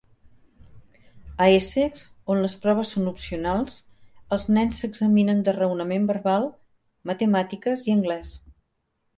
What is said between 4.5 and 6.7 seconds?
nens s'examinen de Raonament Verbal,